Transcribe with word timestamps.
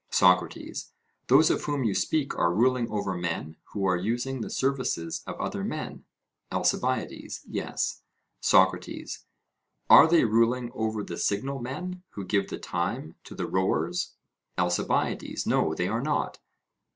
SOCRATES: 0.09 0.93
Those 1.27 1.51
of 1.51 1.65
whom 1.65 1.83
you 1.83 1.93
speak 1.93 2.35
are 2.35 2.51
ruling 2.51 2.89
over 2.89 3.13
men 3.13 3.57
who 3.65 3.85
are 3.85 3.95
using 3.95 4.41
the 4.41 4.49
services 4.49 5.21
of 5.27 5.39
other 5.39 5.63
men? 5.63 6.05
ALCIBIADES: 6.51 7.41
Yes. 7.47 8.01
SOCRATES: 8.39 9.25
Are 9.91 10.07
they 10.07 10.25
ruling 10.25 10.71
over 10.73 11.03
the 11.03 11.17
signal 11.17 11.59
men 11.59 12.01
who 12.13 12.25
give 12.25 12.49
the 12.49 12.57
time 12.57 13.13
to 13.25 13.35
the 13.35 13.45
rowers? 13.45 14.13
ALCIBIADES: 14.57 15.45
No; 15.45 15.75
they 15.75 15.87
are 15.87 16.01
not. 16.01 16.39